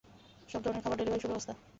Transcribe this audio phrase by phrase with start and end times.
[0.49, 1.53] সবধরনের খাবার ডেলিভারির সুব্যবস্থা।